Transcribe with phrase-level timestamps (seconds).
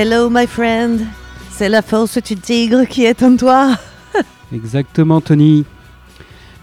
[0.00, 1.00] Hello my friend,
[1.50, 3.74] c'est la force du tigre qui est en toi.
[4.52, 5.64] Exactement Tony.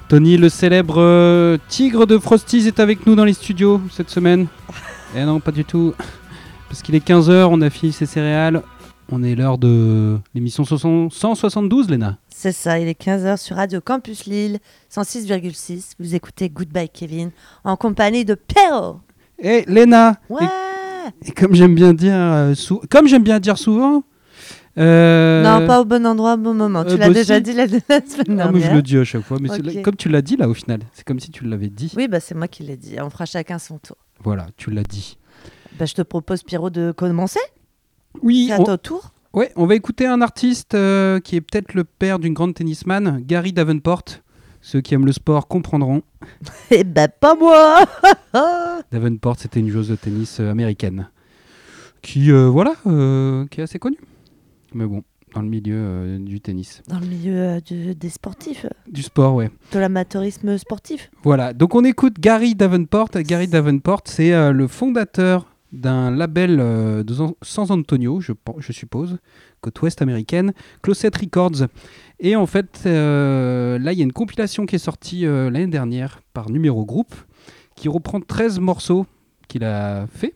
[0.08, 4.48] Tony, le célèbre euh, tigre de Frosties, est avec nous dans les studios cette semaine.
[5.18, 5.94] Eh non, pas du tout.
[6.70, 8.64] Parce qu'il est 15h, on a fini ses céréales.
[9.12, 12.18] On est l'heure de l'émission 172, Léna.
[12.34, 15.96] C'est ça, il est 15h sur Radio Campus Lille, 106,6.
[16.00, 17.32] Vous écoutez Goodbye Kevin
[17.66, 19.02] en compagnie de Péro.
[19.40, 20.48] Et Léna Ouais
[21.26, 24.04] Et comme j'aime bien dire, euh, sou- comme j'aime bien dire souvent.
[24.78, 26.80] euh, Non, pas au bon endroit, au bon moment.
[26.82, 27.42] euh, tu l'as bah déjà si.
[27.44, 28.76] dit la, la semaine ah, moi, je dernière.
[28.76, 29.74] le dis à chaque fois, mais c'est Ok.
[29.74, 31.94] là- comme tu l'as dit là au final, c'est comme si tu l'avais dit.
[31.96, 32.96] Oui, bah, c'est moi qui l'ai dit.
[33.02, 33.98] On fera chacun son tour.
[34.24, 35.18] Voilà, tu l'as dit.
[35.80, 37.40] Bah, je te propose, Pierrot, de commencer.
[38.22, 39.12] Oui, C'est à on, ton tour.
[39.34, 43.20] ouais, on va écouter un artiste euh, qui est peut-être le père d'une grande tennisman,
[43.26, 44.04] Gary Davenport.
[44.62, 46.02] Ceux qui aiment le sport comprendront.
[46.72, 47.78] Eh ben, pas moi
[48.92, 51.10] Davenport, c'était une joueuse de tennis euh, américaine
[52.02, 53.98] qui, euh, voilà, euh, qui est assez connue.
[54.74, 59.02] Mais bon, dans le milieu euh, du tennis, Dans le milieu du- des sportifs, du
[59.02, 59.50] sport, ouais.
[59.74, 61.10] de l'amateurisme sportif.
[61.24, 63.10] Voilà, donc on écoute Gary Davenport.
[63.16, 69.18] Gary Davenport, c'est le fondateur d'un label de San- Antonio, je, je suppose,
[69.60, 71.68] côte ouest américaine, Closet Records.
[72.20, 76.50] Et en fait, là, il y a une compilation qui est sortie l'année dernière par
[76.50, 77.14] Numéro Group,
[77.76, 79.06] qui reprend 13 morceaux
[79.48, 80.34] qu'il a fait.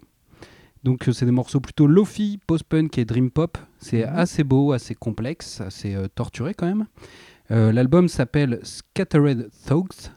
[0.83, 3.57] Donc euh, c'est des morceaux plutôt lofi, post-punk et dream pop.
[3.79, 4.13] C'est Mhm.
[4.15, 6.85] assez beau, assez complexe, assez euh, torturé quand même.
[7.51, 10.11] Euh, L'album s'appelle Scattered Thoughts.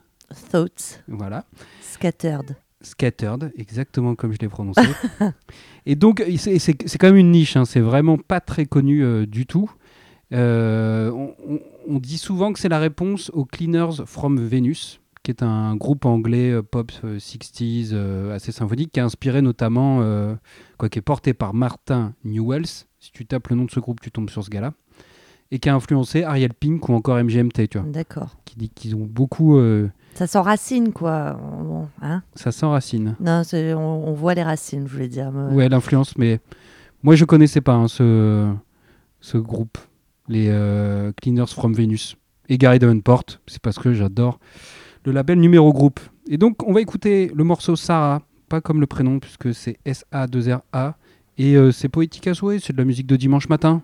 [0.51, 1.45] Thoughts, Voilà.
[1.81, 2.57] scattered.
[2.81, 4.81] Scattered, exactement comme je l'ai prononcé.
[5.87, 9.47] et donc, c'est quand même une niche, hein, c'est vraiment pas très connu euh, du
[9.47, 9.71] tout.
[10.33, 15.43] On, on- on dit souvent que c'est la réponse aux Cleaners from Venus, qui est
[15.43, 20.35] un groupe anglais euh, pop euh, 60s euh, assez symphonique, qui a inspiré notamment, euh,
[20.79, 22.67] quoi, qui est porté par Martin Newells.
[23.01, 24.73] Si tu tapes le nom de ce groupe, tu tombes sur ce gars-là.
[25.51, 28.37] Et qui a influencé Ariel Pink ou encore MGMT, tu vois, D'accord.
[28.47, 29.59] qui dit qu'ils ont beaucoup.
[29.59, 31.33] euh, Ça s'enracine, quoi.
[31.63, 33.17] Bon, hein ça s'enracine.
[33.21, 35.31] non, c'est- on, on voit les racines, je voulais dire.
[35.31, 36.41] mais- Ouais, l'influence, mais
[37.03, 38.51] moi je connaissais pas hein, ce,
[39.21, 39.77] ce groupe,
[40.29, 42.17] les euh, Cleaners from Venus
[42.49, 44.39] et Gary Davenport, c'est parce que j'adore
[45.05, 46.01] le label numéro groupe.
[46.29, 50.97] Et donc on va écouter le morceau Sarah, pas comme le prénom puisque c'est S-A-2-R-A,
[51.39, 53.83] et euh, c'est poétique à souhait, c'est de la musique de dimanche matin.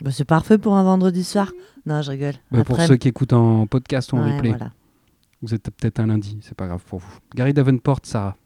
[0.00, 1.50] Bah, c'est parfait pour un vendredi soir.
[1.84, 2.34] Non, je rigole.
[2.52, 4.70] Bah, pour ceux qui écoutent en podcast ou en Ouais, replay, voilà.
[5.42, 7.18] vous êtes peut-être un lundi, c'est pas grave pour vous.
[7.34, 8.36] Gary Davenport, Sarah.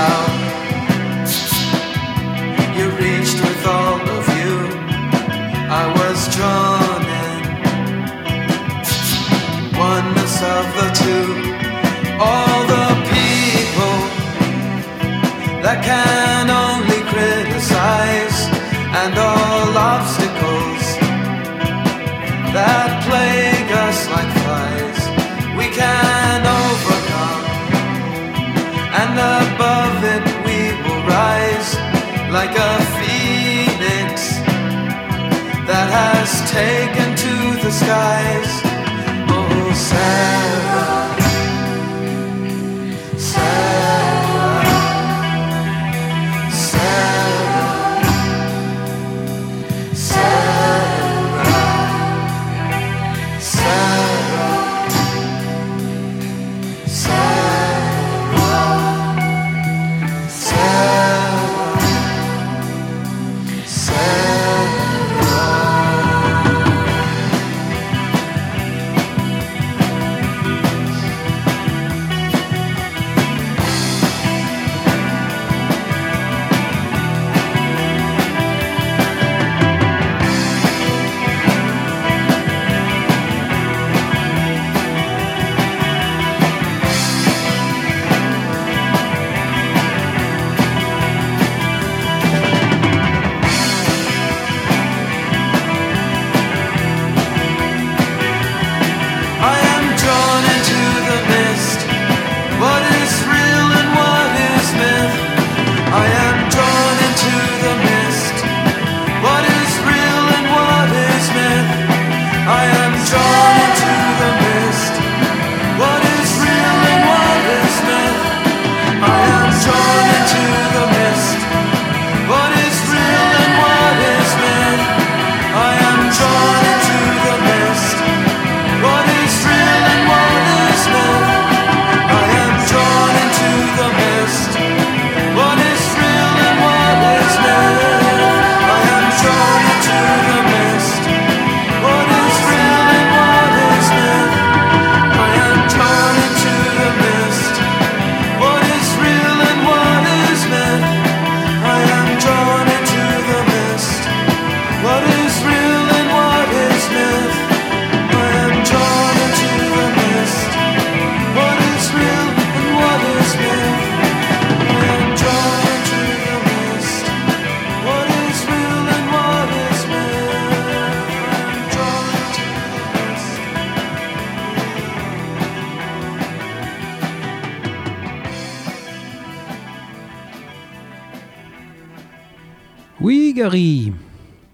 [0.00, 0.29] now.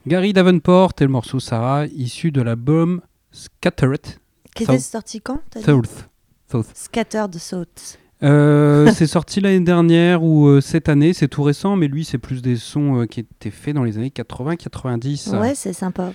[0.07, 3.01] Gary Davenport et le morceau Sarah, issu de l'album
[3.33, 4.07] Scattered
[4.55, 6.09] Qui était sorti quand South.
[6.51, 6.69] South.
[6.75, 7.99] Scattered Thoughts.
[8.23, 12.19] Euh, c'est sorti l'année dernière ou euh, cette année, c'est tout récent, mais lui, c'est
[12.19, 15.37] plus des sons euh, qui étaient faits dans les années 80-90.
[15.39, 16.13] Ouais, c'est sympa.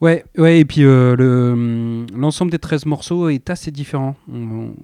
[0.00, 4.16] Ouais, ouais, et puis le, hum, l'ensemble des 13 morceaux est assez différent.
[4.32, 4.74] On- on-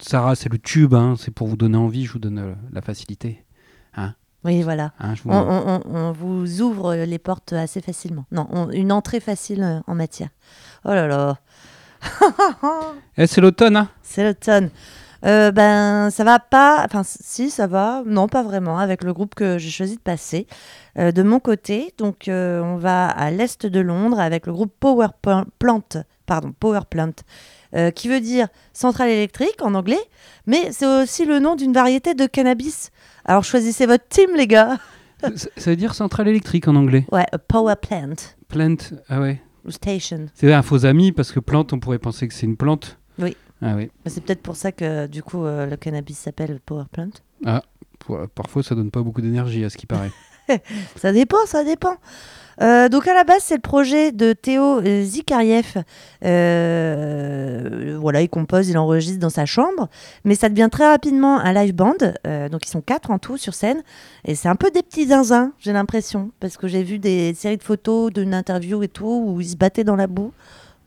[0.00, 3.44] Sarah, c'est le tube, hein, c'est pour vous donner envie, je vous donne la facilité.
[4.44, 4.92] Oui, voilà.
[5.00, 8.24] hein, vous- On, on- on- vous ouvre les portes assez facilement.
[8.32, 10.28] Non, on- une entrée facile euh, en matière.
[10.84, 11.36] Oh là là,
[13.18, 14.70] Eh, c'est l'automne, hein c'est l'automne.
[15.24, 16.82] Euh, ben, ça va pas.
[16.84, 18.02] Enfin, si, ça va.
[18.06, 18.78] Non, pas vraiment.
[18.78, 20.46] Avec le groupe que j'ai choisi de passer.
[20.98, 24.72] Euh, de mon côté, donc, euh, on va à l'est de Londres avec le groupe
[24.80, 25.08] Power
[25.58, 25.82] Plant,
[26.26, 27.12] pardon, Power Plant,
[27.76, 30.00] euh, qui veut dire centrale électrique en anglais,
[30.46, 32.90] mais c'est aussi le nom d'une variété de cannabis.
[33.24, 34.78] Alors choisissez votre team, les gars.
[35.22, 37.06] ça, ça veut dire centrale électrique en anglais.
[37.12, 38.16] Ouais, a Power Plant
[38.48, 38.76] Plant,
[39.08, 39.40] ah ouais.
[39.64, 40.26] ou Station.
[40.34, 42.98] C'est un faux ami parce que plante, on pourrait penser que c'est une plante.
[43.18, 43.36] Oui.
[43.62, 43.90] Ah oui.
[44.04, 47.10] Mais C'est peut-être pour ça que du coup euh, le cannabis s'appelle Power Plant.
[47.98, 50.10] Pour- Parfois, ça donne pas beaucoup d'énergie, à ce qui paraît.
[50.96, 51.94] Ça dépend, ça dépend.
[52.60, 55.84] Euh, donc à la base, c'est le projet de Théo Zikariev.
[56.24, 59.88] Euh, voilà, il compose, il enregistre dans sa chambre,
[60.24, 61.94] mais ça devient très rapidement un live band.
[62.26, 63.82] Euh, donc ils sont quatre en tout sur scène,
[64.24, 67.56] et c'est un peu des petits zinzins, j'ai l'impression, parce que j'ai vu des séries
[67.56, 70.32] de photos, d'une interview et tout, où ils se battaient dans la boue.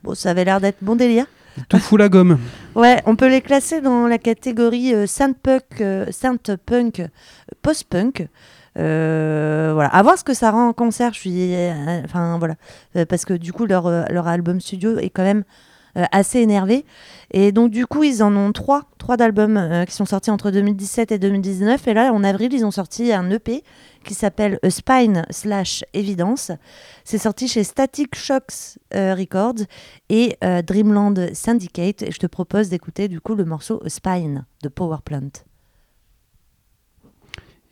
[0.02, 1.26] Bon, ça avait l'air d'être bon délire.
[1.68, 2.38] Tout fout la gomme.
[2.74, 7.08] Ouais, on peut les classer dans la catégorie euh, synth-punk, euh, synth-punk, euh,
[7.62, 8.28] post-punk.
[8.76, 11.12] Euh, voilà, à voir ce que ça rend en concert.
[11.14, 12.56] Je suis, euh, enfin voilà,
[13.06, 15.44] parce que du coup leur leur album studio est quand même
[15.94, 16.84] assez énervé.
[17.30, 20.50] Et donc du coup ils en ont trois, trois d'albums euh, qui sont sortis entre
[20.50, 21.86] 2017 et 2019.
[21.88, 23.62] Et là en avril ils ont sorti un EP
[24.04, 26.50] qui s'appelle A Spine slash Evidence.
[27.04, 29.64] C'est sorti chez Static Shocks euh, Records
[30.08, 32.02] et euh, Dreamland Syndicate.
[32.02, 35.30] Et je te propose d'écouter du coup le morceau A Spine de Power Plant.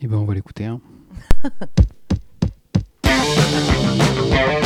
[0.01, 0.65] Et ben, on va l'écouter.
[0.65, 0.81] hein.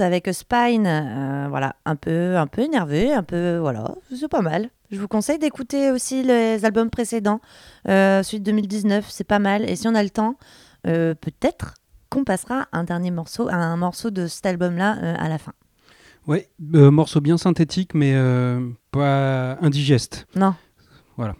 [0.00, 4.70] Avec Spine, euh, voilà, un peu, un peu énervé, un peu, voilà, c'est pas mal.
[4.90, 7.40] Je vous conseille d'écouter aussi les albums précédents,
[7.88, 9.68] euh, de 2019, c'est pas mal.
[9.68, 10.36] Et si on a le temps,
[10.86, 11.74] euh, peut-être
[12.08, 15.52] qu'on passera un dernier morceau, un morceau de cet album-là euh, à la fin.
[16.26, 18.14] Ouais, morceau bien synthétique, mais
[18.90, 20.26] pas indigeste.
[20.36, 20.54] Non.
[21.16, 21.36] Voilà.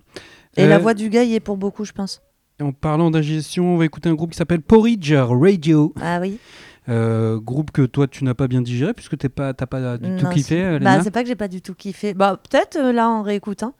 [0.56, 2.22] Et la voix du gars y est pour beaucoup, je pense.
[2.60, 5.94] En parlant d'indigestion, on va écouter un groupe qui s'appelle Porridge Radio.
[6.00, 6.38] Ah oui.
[6.88, 10.16] Euh, groupe que toi tu n'as pas bien digéré puisque t'es pas t'as pas du
[10.16, 10.78] tout Non, kiffé.
[10.80, 12.14] Bah, c'est pas que j'ai pas du tout kiffé.
[12.14, 13.74] Bah, peut-être euh, là en réécoutant,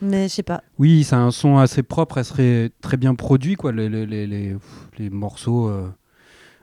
[0.00, 0.62] mais je sais pas.
[0.78, 3.70] oui, c'est un son assez propre, elle serait très bien produit quoi.
[3.70, 4.56] Les, les, les, les-
[4.98, 5.88] les morceaux euh,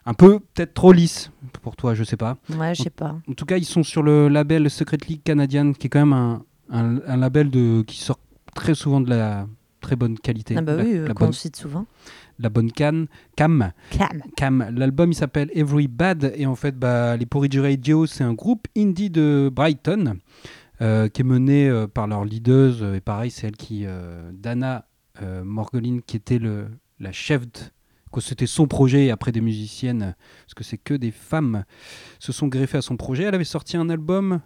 [0.05, 1.31] un peu peut-être trop lisses
[1.62, 2.38] pour toi, je sais pas.
[2.57, 3.15] Ouais, je sais pas.
[3.29, 6.13] En tout cas, ils sont sur le label Secret League Canadian, qui est quand même
[6.13, 8.19] un, un, un label de, qui sort
[8.55, 9.48] très souvent de la
[9.81, 10.55] très bonne qualité.
[10.57, 11.86] Ah bah la, oui, la qu'on bonne, cite souvent.
[12.39, 13.72] La bonne canne, cam.
[14.36, 14.74] Cam.
[14.75, 18.67] L'album il s'appelle Every Bad et en fait bah, les Porridge Radio c'est un groupe
[18.77, 20.17] indie de Brighton
[20.81, 23.86] euh, qui est mené euh, par leur leaduse euh, et pareil c'est elle qui
[24.34, 24.86] Dana
[25.43, 26.67] Morgolin qui était le,
[27.00, 27.60] la chef de,
[28.13, 30.15] que c'était son projet et après des musiciennes
[30.46, 31.65] parce que c'est que des femmes
[32.19, 34.39] se sont greffées à son projet elle avait sorti un album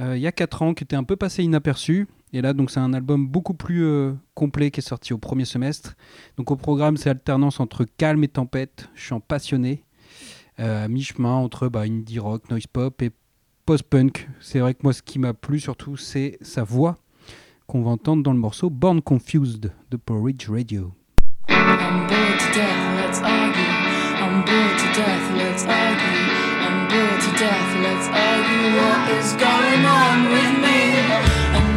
[0.00, 2.80] il y a 4 ans qui était un peu passé inaperçu et là donc c'est
[2.80, 5.96] un album beaucoup plus euh, complet qui est sorti au premier semestre
[6.36, 9.82] donc au programme, c'est alternance entre calme et tempête, chant passionné,
[10.60, 13.10] euh, à mi-chemin entre bah, indie rock, noise pop et
[13.66, 14.28] post-punk.
[14.40, 16.96] C'est vrai que moi, ce qui m'a plu surtout, c'est sa voix
[17.66, 20.92] qu'on va entendre dans le morceau Born Confused de Porridge Radio.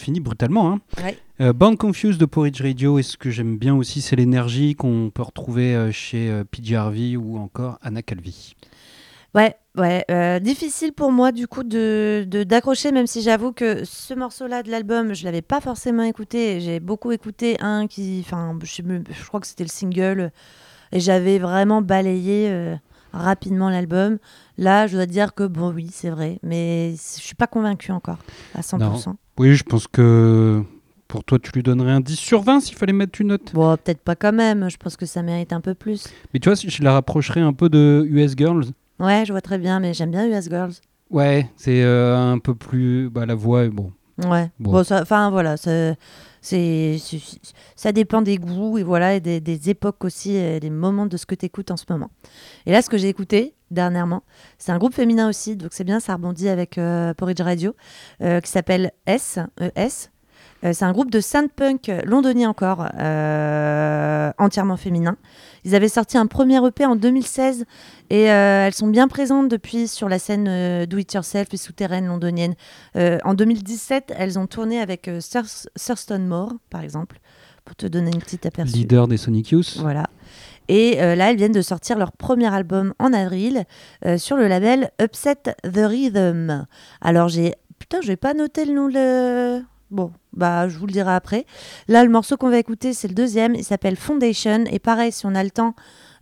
[0.08, 0.72] Finit brutalement.
[0.72, 0.80] Hein.
[1.02, 1.18] Ouais.
[1.40, 5.10] Euh, Born Confused de Porridge Radio, et ce que j'aime bien aussi, c'est l'énergie qu'on
[5.12, 8.54] peut retrouver euh, chez euh, PJ Harvey ou encore Anna Calvi.
[9.34, 14.12] Ouais, Ouais, euh, difficile pour moi du coup de d'accrocher, même si j'avoue que ce
[14.12, 16.60] morceau-là de l'album, je l'avais pas forcément écouté.
[16.60, 18.82] J'ai beaucoup écouté un qui, enfin, je,
[19.28, 20.32] crois que c'était le single,
[20.90, 22.74] et j'avais vraiment balayé euh,
[23.12, 24.18] rapidement l'album.
[24.56, 28.18] Là, je dois dire que bon, oui, c'est vrai, mais je suis pas convaincue encore
[28.56, 29.14] à 100%.
[29.38, 30.62] Oui, je pense que
[31.06, 33.52] pour toi, tu lui donnerais un 10 sur 20 s'il fallait mettre une note.
[33.54, 34.68] Bon, peut-être pas quand même.
[34.68, 36.08] Je pense que ça mérite un peu plus.
[36.34, 38.66] Mais tu vois, je la rapprocherais un peu de US Girls.
[38.98, 40.72] Ouais, je vois très bien, mais j'aime bien US Girls.
[41.10, 43.08] Ouais, c'est euh, un peu plus.
[43.10, 43.92] Bah, la voix est bon.
[44.26, 44.50] Ouais.
[44.58, 44.76] Bon.
[44.76, 45.96] Enfin voilà, c'est,
[46.40, 46.98] c'est-
[47.76, 51.34] ça dépend des goûts et voilà des, époques aussi, et des moments de ce que
[51.34, 52.10] tu écoutes en ce moment.
[52.66, 54.22] Et là, ce que j'ai écouté dernièrement,
[54.58, 57.74] c'est un groupe féminin aussi, donc c'est bien, ça rebondit avec euh, Porridge Radio,
[58.22, 60.10] euh, qui s'appelle S, ES.
[60.64, 65.16] Euh, c'est un groupe de synth-punk londonien encore, euh, entièrement féminin.
[65.64, 67.64] Ils avaient sorti un premier EP en 2016
[68.10, 72.54] et euh, elles sont bien présentes depuis sur la scène euh, do-it-yourself et souterraine londonienne.
[72.96, 77.20] Euh, en 2017, elles ont tourné avec Thurs- Thurston Moore, par exemple,
[77.64, 78.72] pour te donner une petite aperçu.
[78.74, 79.76] Leader des Sonic Youth.
[79.78, 80.04] Voilà.
[80.68, 83.64] Et là, elles viennent de sortir leur premier album en avril
[84.18, 86.66] sur le label Upset the Rhythm.
[87.00, 87.54] Alors j'ai...
[87.78, 89.62] Putain, je vais pas noter le nom de...
[89.90, 91.46] Bon, bah je vous le dirai après.
[91.88, 93.54] Là, le morceau qu'on va écouter, c'est le deuxième.
[93.54, 94.64] Il s'appelle Foundation.
[94.70, 95.74] Et pareil, si on a le temps,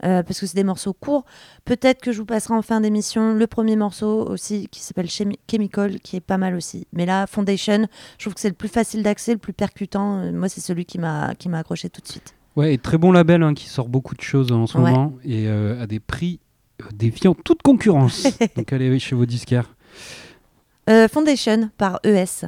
[0.04, 1.24] euh, parce que c'est des morceaux courts,
[1.64, 5.38] peut-être que je vous passerai en fin d'émission le premier morceau aussi qui s'appelle Chemi-
[5.50, 6.86] Chemical, qui est pas mal aussi.
[6.92, 10.20] Mais là, Foundation, je trouve que c'est le plus facile d'accès, le plus percutant.
[10.20, 12.34] Euh, Moi, c'est celui qui m'a qui m'a accroché tout de suite.
[12.54, 14.90] Ouais, et très bon label hein, qui sort beaucoup de choses en ce Ouais.
[14.92, 16.38] moment et euh, à des prix
[16.94, 18.28] défiant toute concurrence.
[18.56, 19.74] Donc allez chez vos disquaires.
[20.88, 22.46] Euh, Foundation par ES.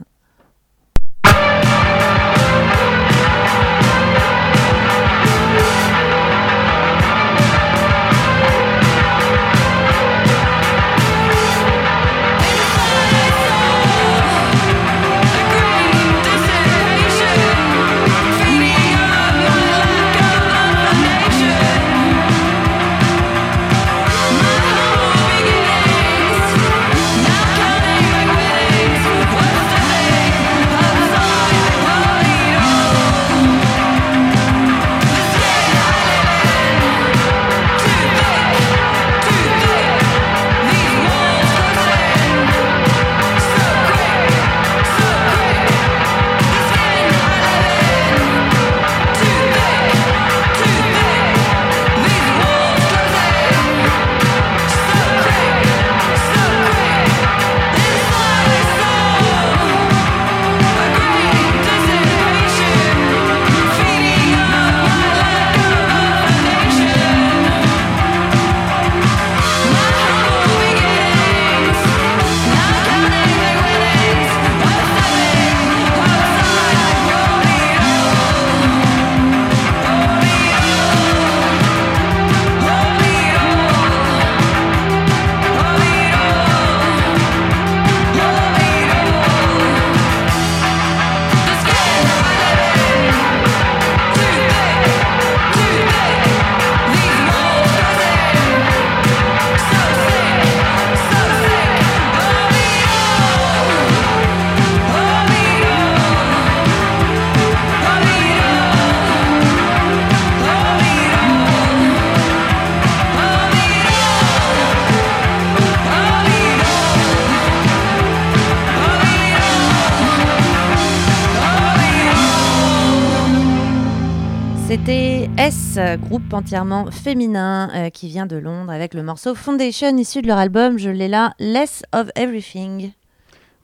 [125.78, 130.26] S, groupe entièrement féminin euh, qui vient de Londres avec le morceau Foundation issu de
[130.26, 132.92] leur album, je l'ai là, Less of Everything.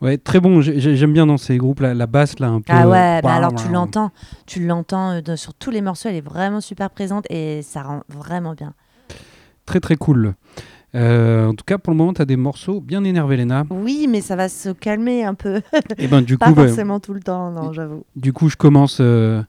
[0.01, 0.61] Ouais, très bon.
[0.61, 2.73] J'ai- j'ai- J'aime bien dans ces groupes la, la basse là un peu.
[2.75, 4.11] Ah ouais, bah Bam, alors tu l'entends,
[4.47, 8.03] tu l'entends euh, sur tous les morceaux, elle est vraiment super présente et ça rend
[8.09, 8.75] vraiment bien.
[9.67, 10.35] Très très cool.
[10.95, 13.65] Euh, en tout cas, pour le moment, tu as des morceaux bien énervés, Léna.
[13.71, 15.61] Oui, mais ça va se calmer un peu,
[15.99, 18.05] Et ben du pas coup, bah, forcément tout le temps, non, j'avoue.
[18.15, 19.43] du coup, je commence euh,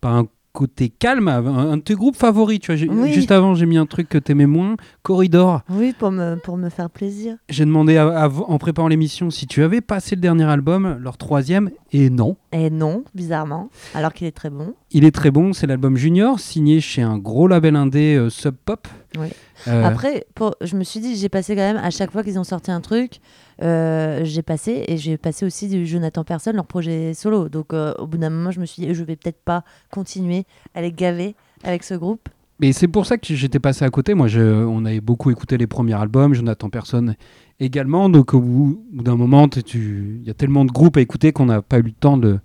[0.00, 2.60] par un côté calme, un, de tes groupes favoris.
[2.60, 3.12] Tu vois, Oui.
[3.12, 5.62] juste avant, j'ai mis un truc que t'aimais moins, Corridor.
[5.70, 7.36] Oui, pour me, pour me faire plaisir.
[7.48, 11.16] J'ai demandé à- à- en préparant l'émission si tu avais passé le dernier album, leur
[11.16, 12.36] troisième, et non.
[12.52, 14.74] Et non, bizarrement, alors qu'il est très bon.
[14.90, 18.54] Il est très bon, c'est l'album Junior, signé chez un gros label indé euh, Sub
[18.64, 18.86] Pop.
[19.18, 19.28] Oui.
[19.68, 22.38] Euh, Après, pour, je me suis dit, j'ai passé quand même, à chaque fois qu'ils
[22.38, 23.20] ont sorti un truc,
[23.60, 27.48] j'ai passé, et j'ai passé aussi du Jonathan Person, leur projet solo.
[27.48, 30.44] Donc euh, au bout d'un moment, je me suis dit, je vais peut-être pas continuer
[30.74, 31.34] à les gaver
[31.64, 32.28] avec ce groupe.
[32.60, 34.14] Mais c'est pour ça que j'étais passé à côté.
[34.14, 37.16] Moi, je- on avait beaucoup écouté les premiers albums, Jonathan Personne
[37.58, 38.08] également.
[38.08, 41.60] Donc, au bout, d'un moment, il y a tellement de groupes à écouter qu'on n'a
[41.60, 42.38] pas eu le temps de,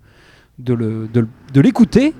[1.54, 2.14] l'écouter.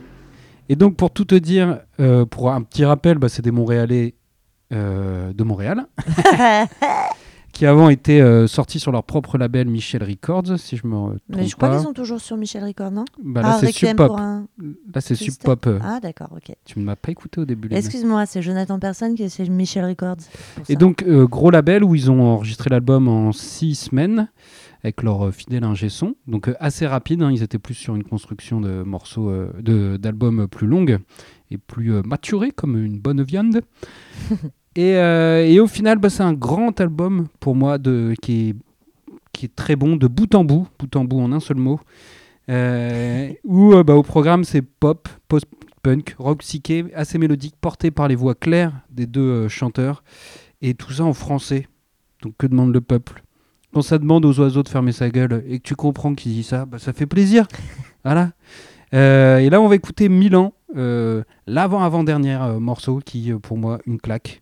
[0.68, 4.14] Et donc, pour tout te dire, euh, pour un petit rappel, bah, c'est des Montréalais
[4.72, 5.86] euh, de Montréal
[7.58, 11.18] qui avant étaient euh, sortis sur leur propre label Michel Records, si je me trompe
[11.28, 13.04] Mais je crois qu'ils sont toujours sur Michel Record, non?
[13.20, 14.12] Bah, là, Ah, c'est Requiem Sub Pop.
[14.16, 14.46] un...
[14.94, 15.66] Là, c'est Sub Pop.
[15.66, 16.54] euh, Ah, d'accord, ok.
[16.64, 17.68] Tu ne m'as pas écouté au début.
[17.72, 20.18] Excuse-moi, c'est Jonathan Person qui est chez Michel Records.
[20.68, 20.78] Et ça.
[20.78, 24.28] donc, euh, gros label où ils ont enregistré l'album en six semaines
[24.84, 26.14] avec leur euh, fidèle ingé son.
[26.28, 27.22] Donc, assez rapide.
[27.22, 30.98] hein, ils étaient plus sur une construction de morceaux, d'albums plus longues
[31.50, 33.62] et plus maturés, comme une bonne viande.
[34.78, 38.56] et, euh, et au final, bah, c'est un grand album pour moi de, qui, est,
[39.32, 41.80] qui est très bon de bout en bout, bout en bout en un seul mot.
[42.48, 48.06] Euh, où euh, bah, au programme, c'est pop, post-punk, rock psyché, assez mélodique, porté par
[48.06, 50.04] les voix claires des deux euh, chanteurs.
[50.62, 51.66] Et tout ça en français.
[52.22, 53.24] Donc que demande le peuple?
[53.74, 56.44] Quand ça demande aux oiseaux de fermer sa gueule et que tu comprends qu'il dit
[56.44, 57.48] ça, bah, ça fait plaisir.
[58.04, 58.30] voilà.
[58.92, 64.40] Et là, on va écouter Milan, l'avant-avant-dernier euh, morceau qui, pour moi, une claque.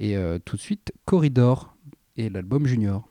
[0.00, 1.76] Et euh, tout de suite, Corridor
[2.16, 3.09] et l'album Junior.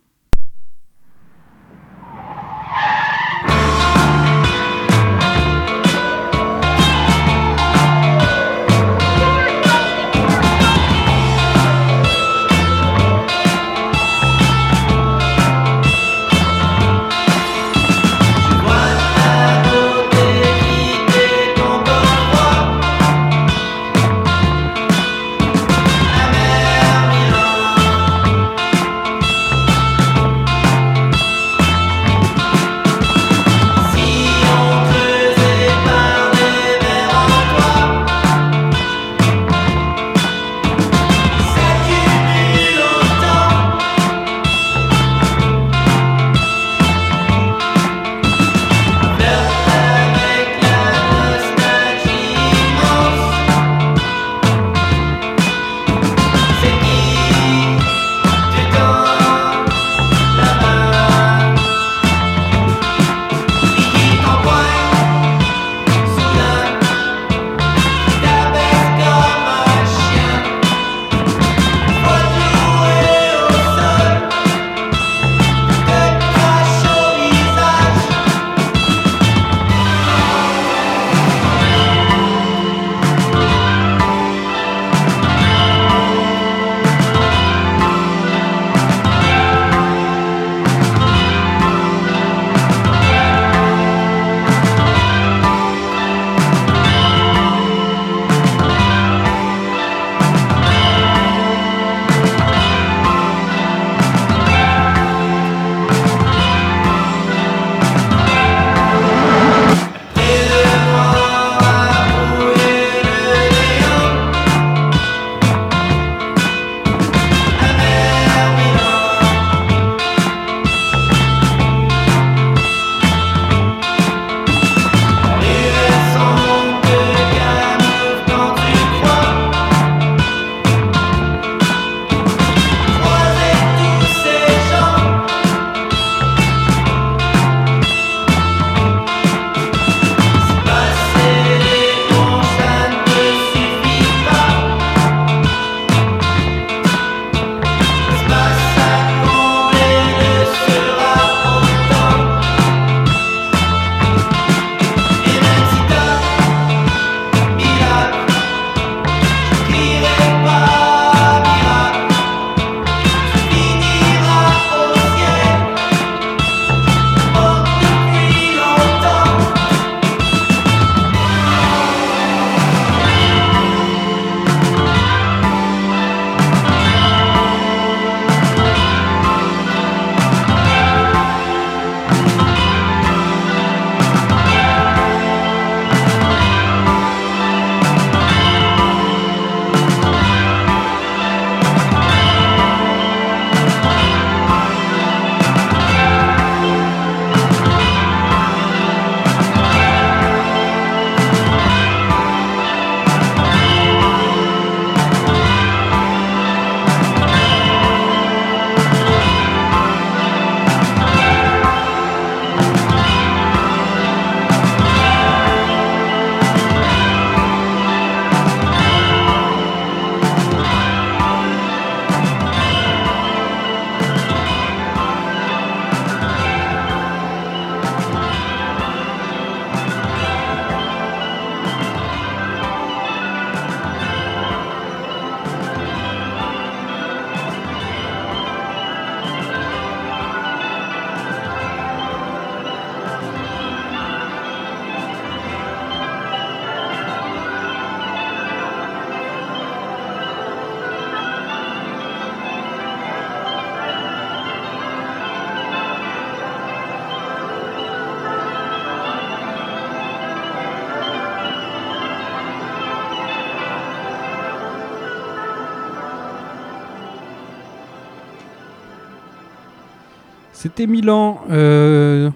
[270.88, 272.30] Milan euh,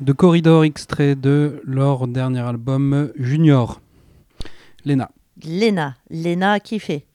[0.00, 3.80] de Corridor, extrait de leur dernier album Junior.
[4.84, 5.10] Lena.
[5.44, 7.06] Lena, Lena a kiffé.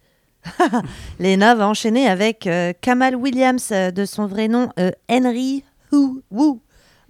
[1.20, 4.70] Lena va enchaîner avec euh, Kamal Williams, euh, de son vrai nom
[5.10, 6.60] Henry Wu, Wu.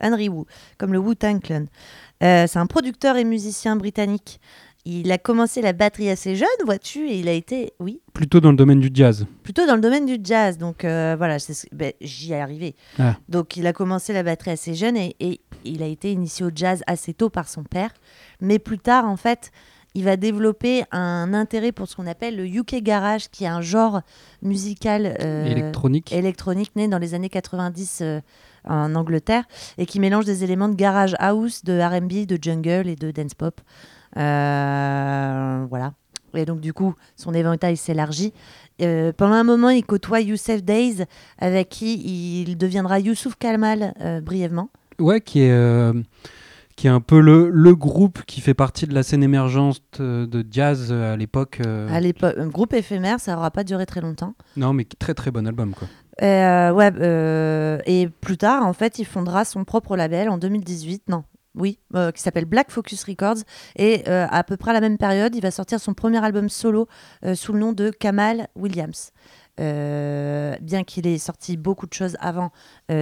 [0.02, 0.46] Henry Wu,
[0.78, 1.66] comme le Wu-Tang Clan.
[2.24, 4.40] Euh, c'est un producteur et musicien britannique.
[4.86, 8.52] Il a commencé la batterie assez jeune, vois-tu, et il a été, oui, Plutôt dans
[8.52, 9.26] le domaine du jazz.
[9.44, 10.58] plutôt dans le domaine du jazz.
[10.58, 11.38] Donc euh, voilà,
[11.72, 12.76] ben, j'y ai arrivé.
[13.00, 13.16] Ah.
[13.30, 16.52] Donc il a commencé la batterie assez jeune et, et il a été initié au
[16.54, 17.92] jazz assez tôt par son père.
[18.42, 19.52] Mais plus tard, en fait,
[19.96, 23.62] il va développer un intérêt pour ce qu'on appelle le UK Garage, qui est un
[23.62, 24.02] genre
[24.42, 26.12] musical euh, Électronique.
[26.12, 28.20] électronique né dans les années 90 euh,
[28.66, 29.46] en Angleterre
[29.78, 33.34] et qui mélange des éléments de garage house, de R&B, de jungle et de dance
[33.34, 33.62] pop.
[34.18, 35.94] Euh, voilà.
[36.36, 38.34] Et donc du coup, son éventail s'élargit.
[38.82, 41.06] Euh, pendant un moment, il côtoie Youssef Days,
[41.38, 44.70] avec qui il deviendra Youssouf Kamal euh, brièvement.
[45.00, 45.94] Ouais, qui est, euh,
[46.76, 50.46] qui est un peu le, le groupe qui fait partie de la scène émergente de
[50.50, 51.62] jazz à l'époque.
[51.90, 54.34] À l'époque, un groupe éphémère, ça n'aura pas duré très longtemps.
[54.58, 55.88] Non, mais très très bon album quoi.
[56.22, 61.10] Ouais, et plus tard, en fait, il fondera son propre label en 2018.
[61.10, 61.24] Non,
[61.56, 63.44] oui, euh, qui s'appelle Black Focus Records.
[63.76, 66.50] Et euh, à peu près à la même période, il va sortir son premier album
[66.50, 66.88] solo
[67.26, 69.12] euh, sous le nom de Kamal Williams.
[69.58, 72.52] Bien qu'il ait sorti beaucoup de choses avant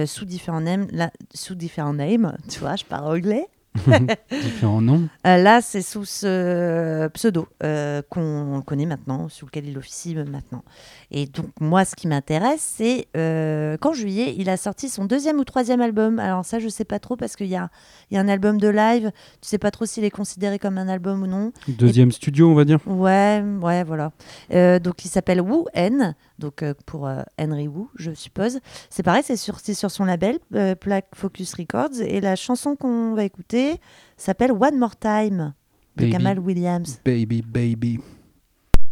[0.04, 3.48] sous différents names, là, sous différents names, tu vois, je parle anglais.
[4.30, 5.08] Différents noms.
[5.26, 10.62] Euh, là, c'est sous ce pseudo euh, qu'on connaît maintenant, sous lequel il officie maintenant.
[11.10, 15.38] Et donc, moi, ce qui m'intéresse, c'est euh, qu'en juillet, il a sorti son deuxième
[15.38, 16.18] ou troisième album.
[16.18, 17.70] Alors, ça, je sais pas trop parce qu'il y a,
[18.10, 19.10] il y a un album de live.
[19.40, 21.52] Tu sais pas trop s'il est considéré comme un album ou non.
[21.68, 22.78] Deuxième studio, on va dire.
[22.86, 24.12] Ouais, ouais, voilà.
[24.52, 28.58] Euh, donc, il s'appelle Wu N, donc euh, pour euh, Henry Wu, je suppose.
[28.90, 32.00] C'est pareil, c'est sur, c'est sur son label, euh, Black Focus Records.
[32.00, 33.80] Et la chanson qu'on va écouter
[34.16, 35.54] s'appelle One More Time
[35.96, 36.12] de Baby.
[36.12, 37.00] Kamal Williams.
[37.04, 38.00] Baby, baby.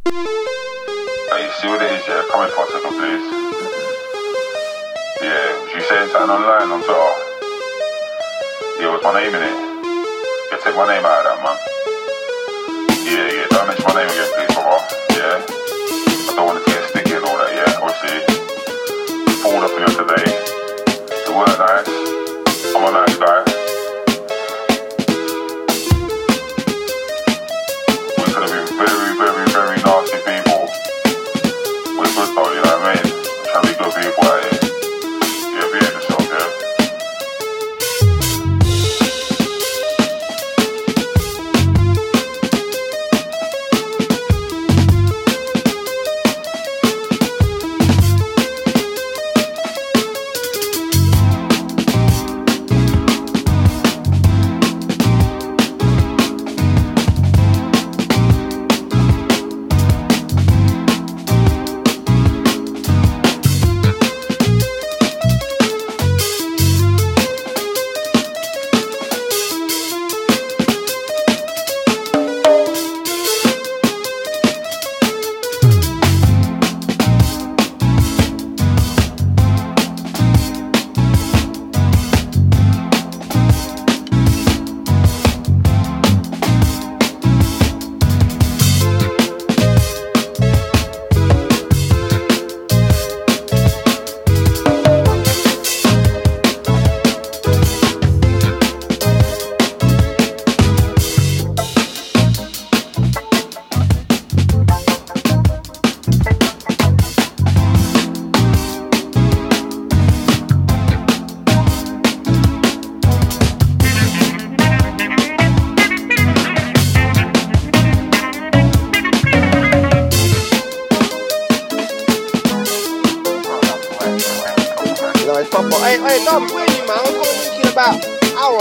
[0.06, 2.22] Hey, you see what it is, yeah?
[2.30, 3.26] Come here for a second, please.
[5.22, 7.12] Yeah, was you saying something online on Twitter?
[8.80, 9.56] Yeah, what's my name in it?
[10.50, 11.56] Yeah, take my name out of that, man.
[13.04, 14.80] Yeah, yeah, don't mention my name again, please, brother.
[15.18, 15.44] Yeah?
[16.30, 16.89] I don't want it to get
[19.42, 20.24] pulled up today.
[21.26, 21.86] The word nice.
[22.76, 23.49] I'm a nice guy.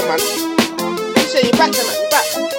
[0.08, 0.20] Man.
[1.16, 1.86] You say you're back, man.
[1.86, 2.59] You're back.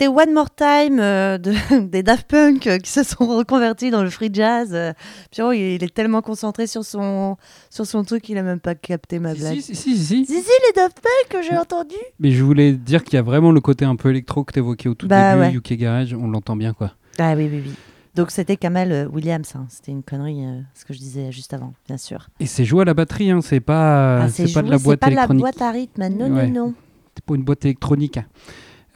[0.00, 4.02] C'était One More Time euh, de, des Daft Punk euh, qui se sont reconvertis dans
[4.02, 4.70] le free jazz.
[4.72, 4.92] Euh,
[5.30, 7.36] Pierrot, il, il est tellement concentré sur son,
[7.68, 9.56] sur son truc qu'il a même pas capté ma blague.
[9.60, 10.32] Si, si, si, si, si.
[10.32, 11.96] Les Daft Punk que j'ai entendu.
[12.18, 14.58] Mais je voulais dire qu'il y a vraiment le côté un peu électro que tu
[14.60, 15.72] évoquais au tout Bah début, ouais.
[15.74, 16.92] UK Garage, on l'entend bien quoi.
[17.18, 17.72] Ah oui, oui, oui.
[18.14, 19.52] Donc c'était Kamel euh, Williams.
[19.54, 19.66] hein.
[19.68, 22.28] C'était une connerie, euh, ce que je disais juste avant, bien sûr.
[22.40, 24.84] Et c'est joué à la batterie, hein, c'est pas, Ah, c'est pas de la c'est
[24.84, 25.42] boîte pas de la électronique.
[25.42, 26.08] boîte à rythme.
[26.08, 26.46] Non, Ouais.
[26.48, 26.74] non, non.
[27.14, 28.16] C'est pas une boîte électronique.
[28.18, 28.22] Euh,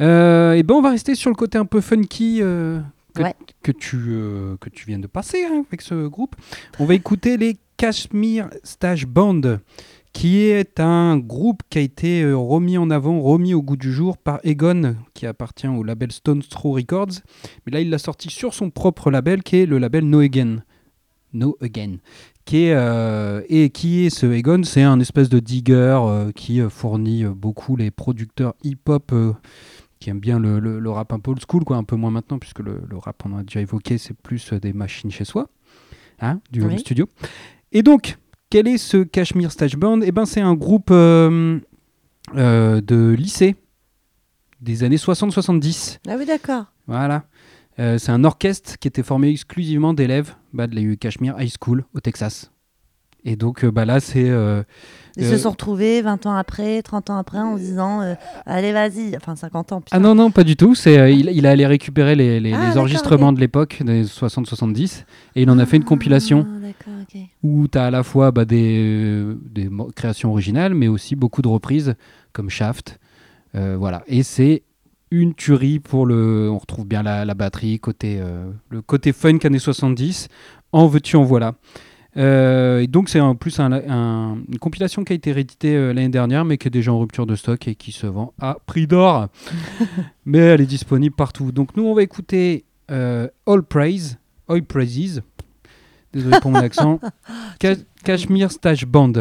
[0.00, 2.80] et ben on va rester sur le côté un peu funky euh,
[3.14, 3.34] que, Ouais.
[3.62, 6.34] que tu, euh, que tu viens de passer hein, avec ce groupe.
[6.78, 9.58] On va écouter les Kashmir Stage Band,
[10.12, 13.92] qui est un groupe qui a été euh, remis en avant, remis au goût du
[13.92, 17.20] jour par Egon, qui appartient au label Stone Throw Records.
[17.66, 20.62] Mais là, il l'a sorti sur son propre label, qui est le label No Again.
[21.32, 21.96] No Again.
[22.44, 24.62] Qui est, euh, et qui est ce Egon?
[24.64, 29.32] C'est un espèce de digger euh, qui euh, fournit euh, beaucoup les producteurs hip-hop euh,
[30.04, 32.10] qui aiment bien le, le- le rap un peu old school, quoi, un peu moins
[32.10, 35.24] maintenant, puisque le, le rap, on a déjà évoqué, c'est plus euh, des machines chez
[35.24, 35.48] soi,
[36.20, 37.08] hein, du home studio.
[37.72, 38.18] Et donc,
[38.50, 41.58] quel est ce Kashmir Stage Band Eh ben, c'est un groupe euh,
[42.36, 43.56] euh, de lycée
[44.60, 46.00] des années 60-70.
[46.06, 46.66] Ah oui, d'accord.
[46.86, 47.24] Voilà.
[47.78, 51.84] Euh, c'est un orchestre qui était formé exclusivement d'élèves bah, de la Kashmir High School
[51.94, 52.52] au Texas.
[53.24, 54.28] Et donc euh, bah, là, c'est.
[54.28, 54.62] euh,
[55.16, 58.14] Ils Euh, se sont retrouvés 20 ans après, 30 ans après, en se disant euh,
[58.44, 59.16] Allez, vas-y.
[59.16, 59.80] Enfin, 50 ans.
[59.80, 59.96] putain.
[59.96, 60.74] Ah non, non, pas du tout.
[60.74, 64.04] C'est, euh, il, il a allé récupérer les, les- Ah, les enregistrements de l'époque, des
[64.04, 65.04] 60-70,
[65.36, 66.68] et il en a fait une compilation Ah,
[67.42, 69.38] où tu as à la fois bah, des, euh,
[69.94, 71.94] créations originales, mais aussi beaucoup de reprises,
[72.32, 72.98] comme Shaft.
[73.54, 74.02] Euh, voilà.
[74.06, 74.64] Et c'est
[75.10, 76.50] une tuerie pour le.
[76.50, 80.28] On retrouve bien la, la batterie, côté, euh, le côté funk années 70.
[80.72, 81.54] En veux-tu, en voilà.
[82.16, 85.92] Euh, et donc, c'est en plus un- un- une compilation qui a été rééditée euh,
[85.92, 88.56] l'année dernière, mais qui est déjà en rupture de stock et qui se vend à
[88.66, 89.28] prix d'or.
[90.24, 91.50] mais elle est disponible partout.
[91.52, 95.22] Donc, nous, on va écouter euh, All Praise, All Praises.
[96.12, 97.00] Désolé pour mon accent.
[97.60, 99.12] Ca- Kashmir Stage Band.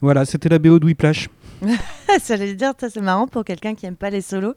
[0.00, 1.28] Voilà, c'était la BO de Whiplash.
[2.20, 4.54] ça allait dire, c'est marrant pour quelqu'un qui aime pas les solos.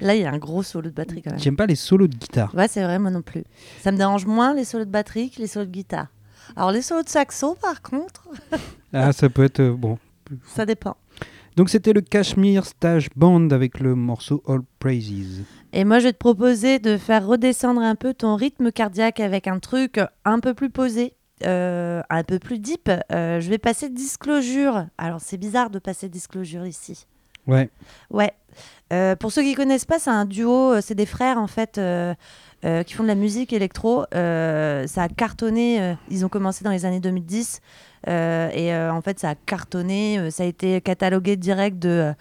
[0.00, 1.40] Là, il y a un gros solo de batterie quand même.
[1.40, 2.54] J'aime pas les solos de guitare.
[2.54, 3.44] Ouais, c'est vrai, moi non plus.
[3.82, 6.06] Ça me dérange moins les solos de batterie que les solos de guitare.
[6.56, 8.28] Alors, les solos de saxo, par contre,
[8.92, 9.98] Ah, ça peut être euh, bon.
[10.46, 10.96] ça dépend.
[11.56, 15.42] Donc c'était le Kashmir Stage Band avec le morceau All Praises.
[15.74, 19.46] Et moi, je vais te proposer de faire redescendre un peu ton rythme cardiaque avec
[19.46, 21.14] un truc un peu plus posé,
[21.44, 22.88] euh, un peu plus deep.
[22.88, 24.86] Euh, je vais passer Disclosure.
[24.98, 27.06] Alors, c'est bizarre de passer Disclosure ici.
[27.46, 27.70] Ouais.
[28.10, 28.32] Ouais.
[28.92, 31.80] Euh, pour ceux qui connaissent pas, c'est un duo, c'est des frères en fait
[32.86, 34.04] qui font de la musique électro.
[34.12, 37.60] Ça a cartonné, ils ont commencé dans les années 2010
[38.08, 42.14] euh, et en fait ça a cartonné, ça a été catalogué direct de,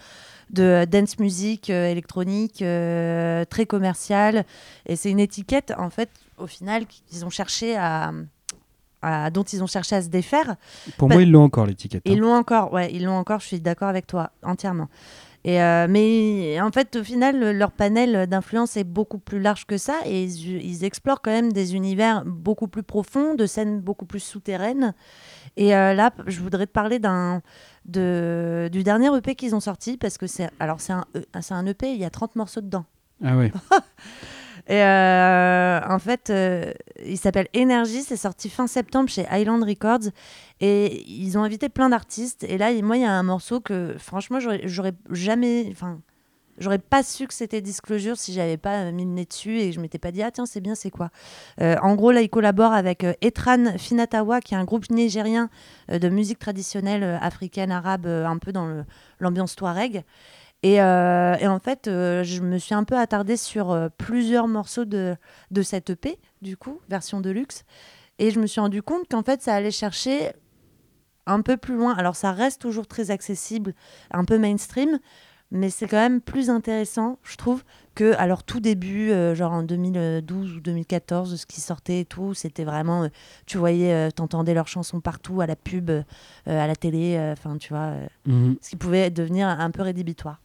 [0.51, 4.45] de dance music euh, électronique, euh, très commercial
[4.85, 8.11] et c'est une étiquette en fait au final qu'ils ont cherché à,
[9.03, 10.55] dont ils ont cherché à se défaire.
[10.97, 12.01] Pour moi, ils l'ont encore l'étiquette.
[12.05, 12.21] Ils hein.
[12.21, 14.87] l'ont encore, ouais, ils l'ont encore, je suis d'accord avec toi, entièrement.
[15.43, 19.65] Et euh, mais en fait, au final, le- leur panel d'influence est beaucoup plus large
[19.65, 23.79] que ça et ils, ils explorent quand même des univers beaucoup plus profonds, de scènes
[23.81, 24.93] beaucoup plus souterraines.
[25.57, 27.41] Et euh, là, je voudrais te parler d'un
[27.85, 31.55] de, du dernier EP qu'ils ont sorti parce que c'est alors c'est un, E- c'est
[31.55, 32.85] un EP, il y a 30 morceaux dedans.
[33.25, 33.51] Ah ouais.
[34.67, 36.71] Et euh, en fait, euh,
[37.05, 40.11] il s'appelle Energy, c'est sorti fin septembre chez Island Records.
[40.59, 42.43] Et ils ont invité plein d'artistes.
[42.43, 45.67] Et là, moi, il y a un morceau que, franchement, j'aurais jamais.
[45.71, 45.99] Enfin,
[46.59, 49.79] j'aurais pas su que c'était Disclosure si j'avais pas mis le nez dessus et je
[49.79, 51.09] m'étais pas dit, ah tiens, c'est bien, c'est quoi?
[51.59, 55.49] Euh, en gros, là, il collabore avec Etran Finatawa, qui est un groupe nigérien
[55.89, 58.83] de musique traditionnelle africaine, arabe, un peu dans
[59.19, 60.03] l'ambiance touareg.
[60.63, 64.47] Et, euh, et en fait, euh, je me suis un peu attardée sur euh, plusieurs
[64.47, 65.15] morceaux de,
[65.49, 67.63] de cette EP, du coup, version de luxe.
[68.19, 70.31] Et je me suis rendu compte qu'en fait, ça allait chercher
[71.25, 71.95] un peu plus loin.
[71.95, 73.73] Alors, ça reste toujours très accessible,
[74.11, 74.99] un peu mainstream,
[75.49, 77.63] mais c'est quand même plus intéressant, je trouve,
[77.95, 82.33] que alors tout début, euh, genre en 2012 ou 2014, ce qui sortait et tout,
[82.35, 83.07] c'était vraiment, euh,
[83.47, 85.89] tu voyais, euh, t'entendais leurs chansons partout, à la pub,
[86.45, 87.93] à la télé, enfin, tu vois,
[88.27, 88.57] Mhm.
[88.61, 90.39] ce qui pouvait devenir un peu rédhibitoire.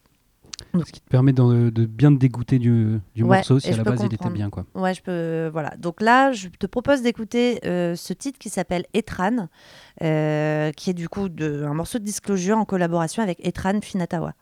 [0.85, 3.85] Ce qui te permet de, bien te dégoûter du, du Ouais, morceau si à la
[3.85, 4.51] base il était bien.
[4.51, 4.65] quoi.
[4.75, 5.49] Ouais, je peux.
[5.53, 5.75] Voilà.
[5.77, 9.49] Donc là, je te propose d'écouter euh, ce titre qui s'appelle Etran,
[10.03, 14.33] euh, qui est du coup de, un morceau de disclosure en collaboration avec Etran Finatawa.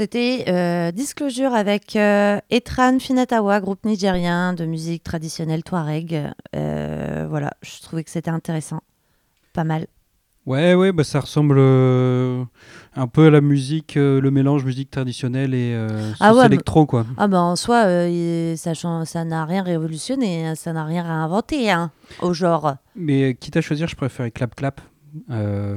[0.00, 6.30] C'était euh, Disclosure avec euh, Etran Finatawa, groupe nigérien de musique traditionnelle touareg.
[6.56, 8.80] Euh, voilà, je trouvais que c'était intéressant.
[9.52, 9.88] Pas mal.
[10.46, 12.42] Ouais, ouais, bah, ça ressemble euh,
[12.96, 16.86] un peu à la musique, euh, le mélange musique traditionnelle et euh, Ah ouais, électro,
[16.86, 17.04] quoi.
[17.18, 17.82] Ah ben en soi,
[18.56, 21.90] ça n'a rien révolutionné, hein, ça n'a rien réinventé hein,
[22.22, 22.76] au genre.
[22.96, 24.80] Mais quitte à choisir, je préfère Clap Clap,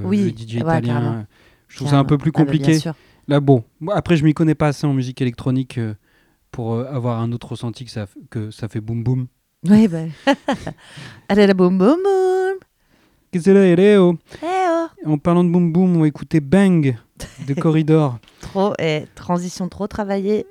[0.05, 0.93] Oui, le DJ ouais, italien.
[0.93, 1.25] carrément.
[1.67, 2.79] Je trouve ça un peu plus Ah bah, bien compliqué.
[2.79, 2.93] sûr.
[3.27, 5.93] Là, bon, après, je m'y connais pas assez en musique électronique euh,
[6.51, 9.27] pour euh, avoir un autre ressenti que ça, que ça fait boum boum.
[9.69, 10.11] Oui, ben.
[11.29, 12.57] Allez, la boum boum boum.
[13.31, 14.45] Qu'est-ce que c'est là, oh Eh
[15.05, 15.11] oh.
[15.11, 16.95] En parlant de boum boum, on va écouter Bang
[17.47, 18.19] de Corridor.
[18.41, 20.45] Trop, eh, transition trop travaillée.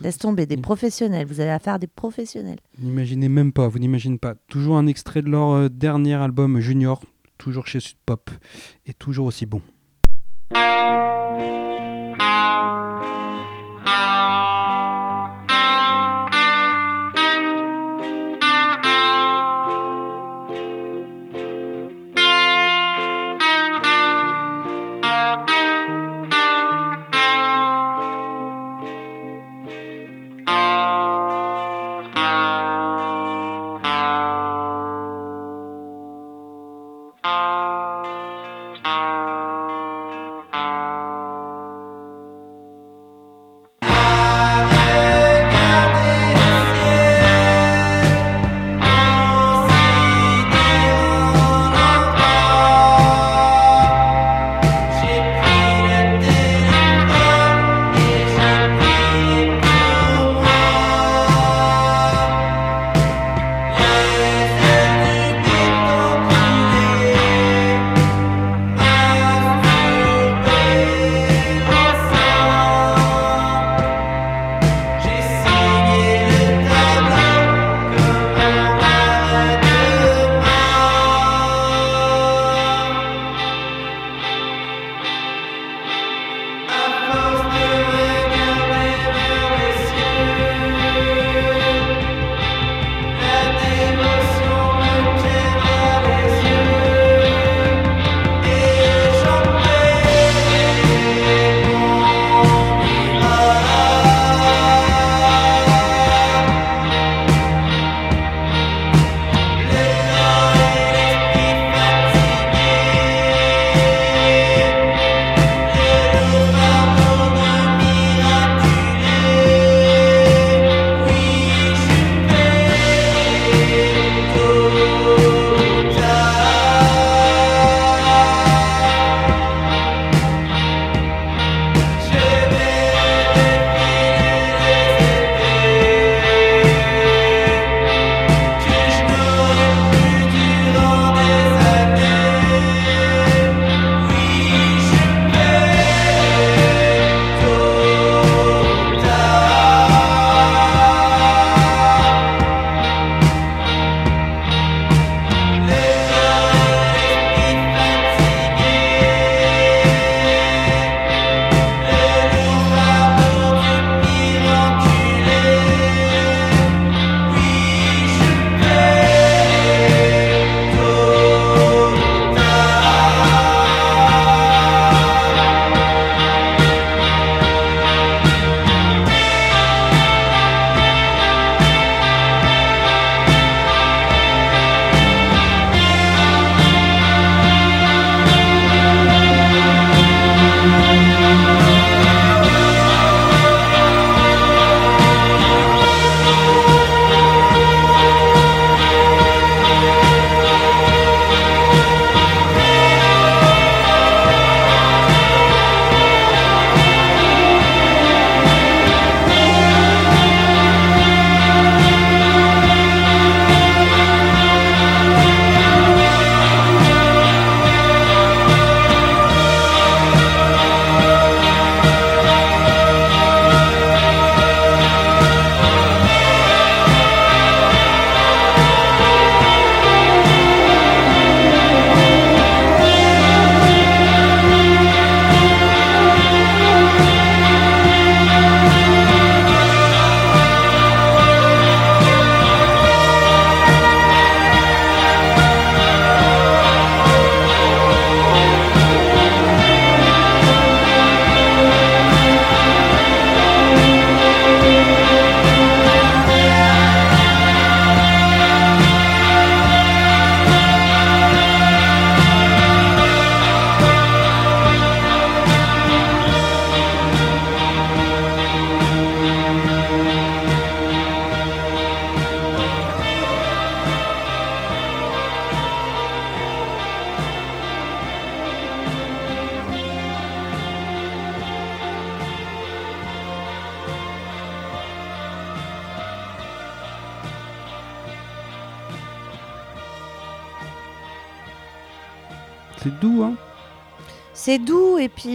[0.00, 1.26] Laisse tomber des professionnels.
[1.26, 2.58] Vous avez affaire à des professionnels.
[2.78, 4.34] N'imaginez même pas, vous n'imaginez pas.
[4.48, 7.02] Toujours un extrait de leur euh, dernier album Junior,
[7.38, 8.30] toujours chez Sud Pop,
[8.86, 9.60] et toujours aussi bon.
[12.36, 14.55] Thank you.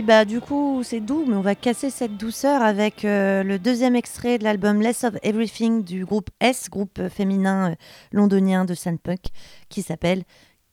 [0.02, 3.96] Bah du coup c'est doux mais on va casser cette douceur avec euh, le deuxième
[3.96, 7.76] extrait de l'album Less of Everything du groupe S, groupe féminin euh,
[8.12, 9.28] londonien de sandpunk
[9.70, 10.24] qui s'appelle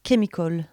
[0.07, 0.67] Chemical.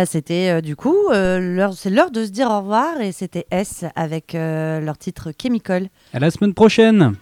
[0.00, 3.44] Ben c'était euh, du coup euh, c'est l'heure de se dire au revoir et c'était
[3.50, 5.90] S avec euh, leur titre Chemical.
[6.14, 7.16] À la semaine prochaine